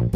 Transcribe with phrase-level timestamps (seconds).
[0.00, 0.14] Hello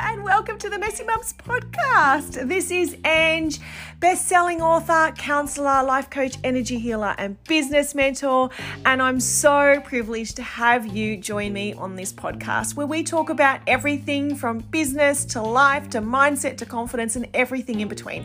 [0.00, 2.48] and welcome to the Messy Mums podcast.
[2.48, 3.58] This is Ange,
[4.00, 8.48] best-selling author, counselor, life coach, energy healer, and business mentor,
[8.86, 13.28] and I'm so privileged to have you join me on this podcast where we talk
[13.28, 18.24] about everything from business to life to mindset to confidence and everything in between.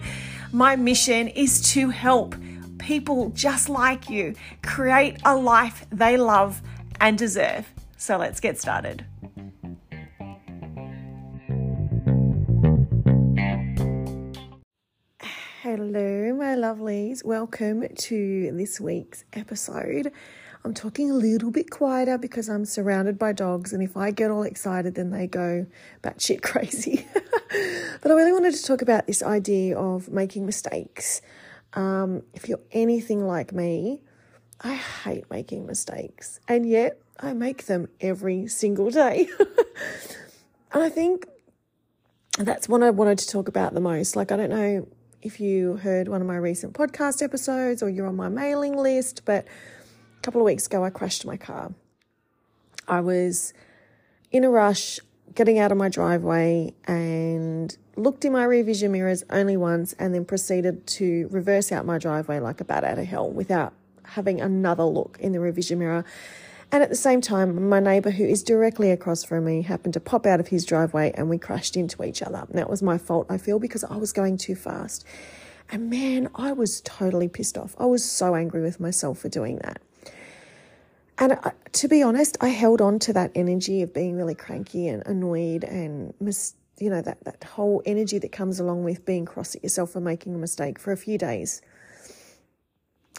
[0.53, 2.33] My mission is to help
[2.89, 6.59] people just like you create a life they love
[6.99, 7.71] and deserve.
[7.97, 9.05] So let's get started.
[15.61, 17.23] Hello, my lovelies.
[17.23, 20.11] Welcome to this week's episode.
[20.65, 24.31] I'm talking a little bit quieter because I'm surrounded by dogs, and if I get
[24.31, 25.67] all excited, then they go
[26.01, 27.07] batshit crazy.
[28.01, 31.21] but I really wanted to talk about this idea of making mistakes.
[31.73, 34.01] Um, if you're anything like me,
[34.61, 39.29] I hate making mistakes, and yet I make them every single day.
[40.73, 41.27] and I think
[42.37, 44.15] that's what I wanted to talk about the most.
[44.15, 44.87] Like, I don't know
[45.21, 49.23] if you heard one of my recent podcast episodes or you're on my mailing list,
[49.25, 51.73] but a couple of weeks ago I crashed my car.
[52.87, 53.53] I was
[54.31, 54.99] in a rush
[55.39, 60.13] getting out of my driveway and looked in my rear vision mirrors only once and
[60.13, 63.71] then proceeded to reverse out my driveway like a bat out of hell without
[64.03, 66.03] having another look in the rear vision mirror.
[66.73, 70.01] And at the same time, my neighbour, who is directly across from me, happened to
[70.01, 72.45] pop out of his driveway and we crashed into each other.
[72.49, 75.05] And that was my fault, I feel, because I was going too fast.
[75.69, 77.77] And man, I was totally pissed off.
[77.79, 79.81] I was so angry with myself for doing that.
[81.19, 84.87] And I, to be honest, I held on to that energy of being really cranky
[84.87, 89.25] and annoyed and, mis- you know, that, that whole energy that comes along with being
[89.25, 91.61] cross at yourself for making a mistake for a few days.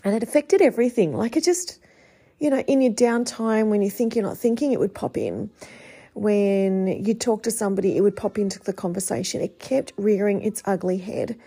[0.03, 1.15] And it affected everything.
[1.15, 1.79] Like it just,
[2.39, 5.51] you know, in your downtime when you think you're not thinking, it would pop in.
[6.15, 9.43] When you talk to somebody, it would pop into the conversation.
[9.43, 11.39] It kept rearing its ugly head.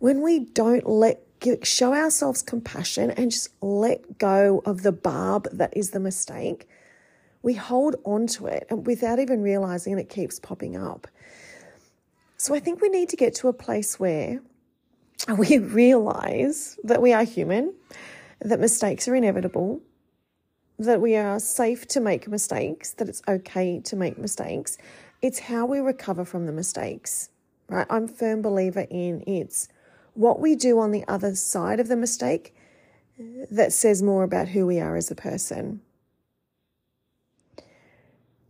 [0.00, 5.76] When we don't let show ourselves compassion and just let go of the barb that
[5.76, 6.68] is the mistake,
[7.42, 11.06] we hold on to it and without even realizing it keeps popping up.
[12.36, 14.40] So I think we need to get to a place where
[15.38, 17.74] we realize that we are human,
[18.40, 19.80] that mistakes are inevitable,
[20.78, 24.76] that we are safe to make mistakes, that it's okay to make mistakes.
[25.22, 27.30] It's how we recover from the mistakes,
[27.68, 27.86] right?
[27.88, 29.68] I'm firm believer in it's
[30.14, 32.54] what we do on the other side of the mistake
[33.50, 35.80] that says more about who we are as a person.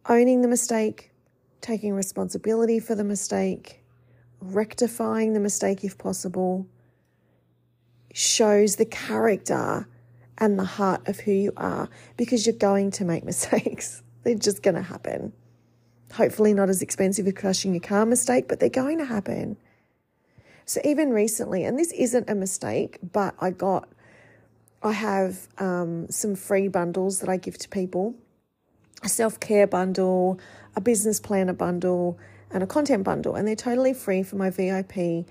[0.06, 1.10] Owning the mistake,
[1.60, 3.82] taking responsibility for the mistake,
[4.40, 6.66] rectifying the mistake if possible,
[8.12, 9.88] shows the character
[10.38, 14.02] and the heart of who you are because you're going to make mistakes.
[14.22, 15.32] they're just going to happen.
[16.12, 19.56] Hopefully, not as expensive as crushing your car mistake, but they're going to happen.
[20.66, 23.88] So, even recently, and this isn't a mistake, but I got,
[24.82, 28.14] I have um, some free bundles that I give to people
[29.02, 30.40] a self care bundle,
[30.74, 32.18] a business planner bundle,
[32.50, 33.34] and a content bundle.
[33.34, 35.26] And they're totally free for my VIP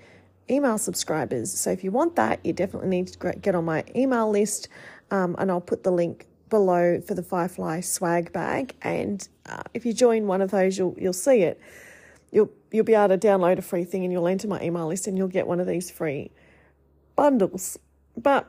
[0.48, 1.52] email subscribers.
[1.52, 4.68] So, if you want that, you definitely need to get on my email list
[5.10, 8.74] um, and I'll put the link below for the Firefly swag bag.
[8.82, 11.60] And uh, if you join one of those, you'll you'll see it.
[12.30, 15.06] You'll you'll be able to download a free thing, and you'll enter my email list,
[15.06, 16.32] and you'll get one of these free
[17.14, 17.78] bundles.
[18.16, 18.48] But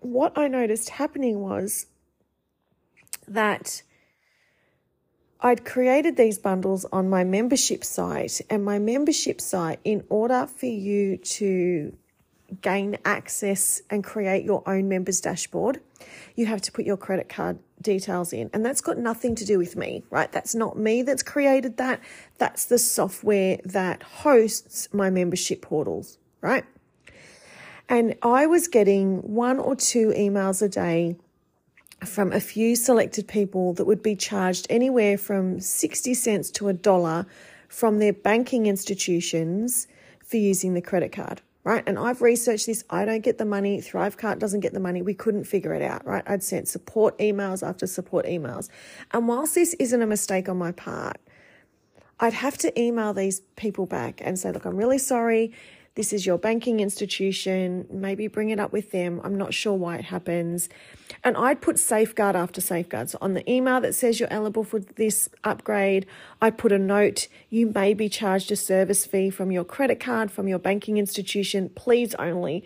[0.00, 1.86] what I noticed happening was
[3.26, 3.82] that
[5.40, 10.66] I'd created these bundles on my membership site, and my membership site, in order for
[10.66, 11.96] you to
[12.62, 15.80] gain access and create your own members dashboard,
[16.34, 18.50] you have to put your credit card details in.
[18.52, 20.30] And that's got nothing to do with me, right?
[20.30, 22.00] That's not me that's created that.
[22.38, 26.64] That's the software that hosts my membership portals, right?
[27.88, 31.16] And I was getting one or two emails a day
[32.04, 36.72] from a few selected people that would be charged anywhere from 60 cents to a
[36.72, 37.26] dollar
[37.68, 39.86] from their banking institutions
[40.24, 41.82] for using the credit card right?
[41.86, 42.84] And I've researched this.
[42.88, 43.80] I don't get the money.
[43.80, 45.02] Thrivecart doesn't get the money.
[45.02, 46.24] We couldn't figure it out, right?
[46.26, 48.68] I'd sent support emails after support emails.
[49.12, 51.18] And whilst this isn't a mistake on my part,
[52.18, 55.52] I'd have to email these people back and say, look, I'm really sorry.
[55.96, 57.86] This is your banking institution.
[57.90, 59.20] Maybe bring it up with them.
[59.24, 60.68] I'm not sure why it happens.
[61.24, 63.10] And I'd put safeguard after safeguard.
[63.10, 66.06] So on the email that says you're eligible for this upgrade,
[66.40, 70.30] I put a note you may be charged a service fee from your credit card,
[70.30, 71.70] from your banking institution.
[71.70, 72.64] Please only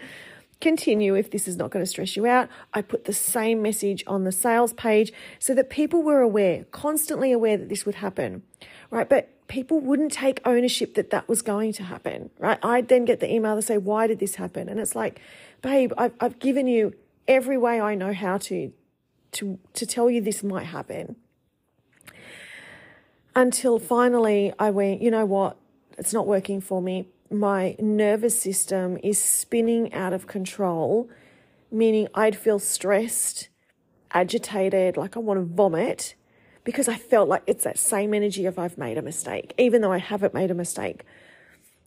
[0.60, 2.48] continue if this is not going to stress you out.
[2.72, 7.32] I put the same message on the sales page so that people were aware, constantly
[7.32, 8.42] aware that this would happen,
[8.90, 9.08] right?
[9.08, 12.58] But people wouldn't take ownership that that was going to happen, right?
[12.62, 14.68] I'd then get the email to say, why did this happen?
[14.68, 15.20] And it's like,
[15.62, 16.94] babe, I've, I've given you
[17.28, 18.72] every way I know how to,
[19.32, 21.16] to, to tell you this might happen.
[23.36, 25.56] Until finally I went, you know what?
[25.98, 27.08] It's not working for me.
[27.34, 31.10] My nervous system is spinning out of control,
[31.69, 33.48] meaning I'd feel stressed,
[34.12, 36.14] agitated, like I want to vomit
[36.62, 39.90] because I felt like it's that same energy if I've made a mistake, even though
[39.90, 41.02] I haven't made a mistake.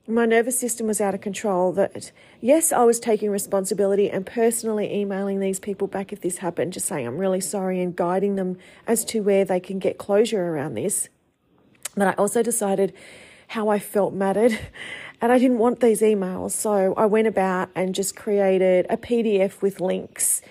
[0.06, 1.72] My nervous system was out of control.
[1.72, 2.12] That,
[2.42, 6.88] yes, I was taking responsibility and personally emailing these people back if this happened, just
[6.88, 10.74] saying I'm really sorry and guiding them as to where they can get closure around
[10.74, 11.08] this.
[11.96, 12.94] But I also decided
[13.48, 14.58] how I felt mattered
[15.22, 16.52] and I didn't want these emails.
[16.52, 20.42] So I went about and just created a PDF with links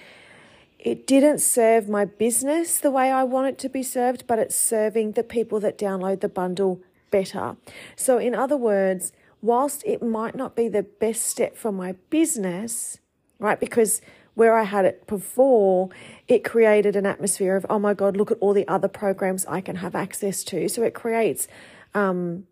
[0.87, 4.55] it didn't serve my business the way I want it to be served, but it's
[4.55, 7.57] serving the people that download the bundle better.
[7.97, 13.01] So, in other words, whilst it might not be the best step for my business,
[13.41, 14.01] right, because
[14.35, 15.89] where I had it before,
[16.29, 19.61] it created an atmosphere of, oh my God, look at all the other programs I
[19.61, 20.69] can have access to.
[20.69, 21.49] So it creates
[21.95, 22.45] um,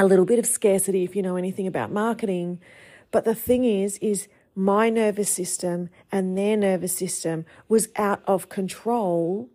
[0.00, 2.58] a little bit of scarcity if you know anything about marketing.
[3.10, 8.48] But the thing is, is my nervous system and their nervous system was out of
[8.48, 9.50] control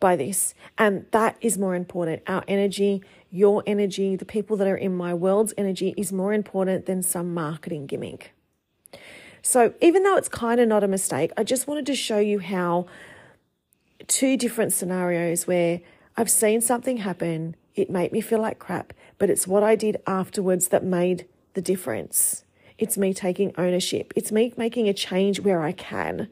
[0.00, 0.54] by this.
[0.78, 2.22] And that is more important.
[2.26, 6.86] Our energy, your energy, the people that are in my world's energy is more important
[6.86, 8.32] than some marketing gimmick.
[9.42, 12.38] So, even though it's kind of not a mistake, I just wanted to show you
[12.38, 12.86] how
[14.06, 15.80] two different scenarios where
[16.16, 19.98] I've seen something happen, it made me feel like crap, but it's what I did
[20.06, 22.44] afterwards that made the difference.
[22.78, 24.12] It's me taking ownership.
[24.16, 26.28] It's me making a change where I can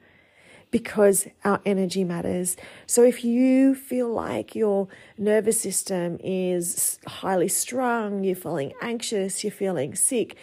[0.71, 2.57] because our energy matters.
[2.87, 9.51] So if you feel like your nervous system is highly strung, you're feeling anxious, you're
[9.51, 10.37] feeling sick,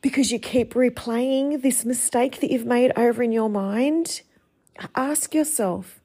[0.00, 4.22] because you keep replaying this mistake that you've made over in your mind,
[4.94, 6.00] ask yourself,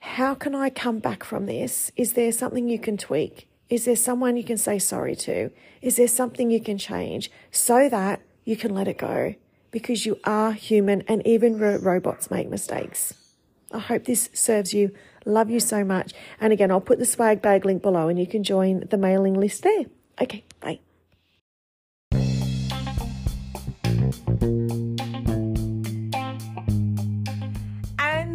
[0.00, 1.92] how can I come back from this?
[1.96, 3.48] Is there something you can tweak?
[3.68, 5.50] Is there someone you can say sorry to?
[5.80, 9.34] Is there something you can change so that you can let it go?
[9.70, 13.14] Because you are human and even ro- robots make mistakes.
[13.72, 14.90] I hope this serves you.
[15.24, 16.12] Love you so much.
[16.40, 19.34] And again, I'll put the swag bag link below and you can join the mailing
[19.34, 19.84] list there.
[20.20, 20.44] Okay,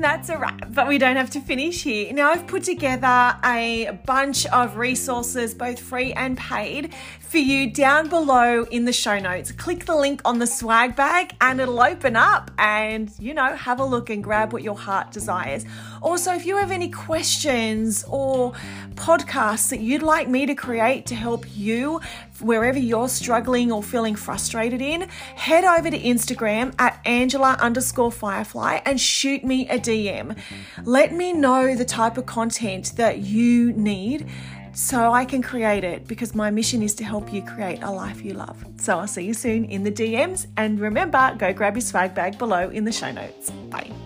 [0.02, 0.08] bye.
[0.08, 2.14] that's a wrap, but we don't have to finish here.
[2.14, 8.08] Now, I've put together a bunch of resources, both free and paid, for you down
[8.08, 9.52] below in the show notes.
[9.52, 13.80] Click the link on the swag bag and it'll open up and, you know, have
[13.80, 15.66] a look and grab what your heart desires.
[16.02, 18.54] Also, if you have any questions or
[18.94, 22.00] podcasts that you'd like me to create to help you
[22.40, 25.02] wherever you're struggling or feeling frustrated in,
[25.36, 30.38] head over to Instagram at Angela underscore Firefly and shoot me a DM.
[30.84, 34.28] Let me know the type of content that you need
[34.74, 38.24] so I can create it because my mission is to help you create a life
[38.24, 38.64] you love.
[38.78, 42.38] So I'll see you soon in the DMs and remember, go grab your swag bag
[42.38, 43.52] below in the show notes.
[43.70, 44.05] Bye.